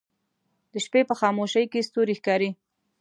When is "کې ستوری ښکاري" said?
1.71-2.49